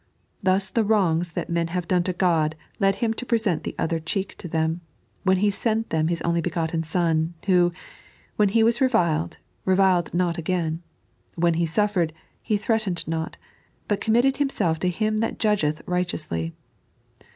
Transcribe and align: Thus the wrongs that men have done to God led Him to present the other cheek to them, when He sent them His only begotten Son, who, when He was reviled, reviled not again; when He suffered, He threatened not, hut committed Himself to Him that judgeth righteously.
Thus 0.41 0.71
the 0.71 0.83
wrongs 0.83 1.33
that 1.33 1.47
men 1.47 1.67
have 1.67 1.87
done 1.87 2.01
to 2.05 2.13
God 2.13 2.55
led 2.79 2.95
Him 2.95 3.13
to 3.13 3.23
present 3.23 3.61
the 3.61 3.75
other 3.77 3.99
cheek 3.99 4.33
to 4.39 4.47
them, 4.47 4.81
when 5.21 5.37
He 5.37 5.51
sent 5.51 5.91
them 5.91 6.07
His 6.07 6.23
only 6.23 6.41
begotten 6.41 6.81
Son, 6.83 7.35
who, 7.45 7.71
when 8.35 8.49
He 8.49 8.63
was 8.63 8.81
reviled, 8.81 9.37
reviled 9.63 10.11
not 10.11 10.39
again; 10.39 10.81
when 11.35 11.53
He 11.53 11.67
suffered, 11.67 12.13
He 12.41 12.57
threatened 12.57 13.07
not, 13.07 13.37
hut 13.87 14.01
committed 14.01 14.37
Himself 14.37 14.79
to 14.79 14.89
Him 14.89 15.19
that 15.19 15.37
judgeth 15.37 15.83
righteously. 15.85 16.55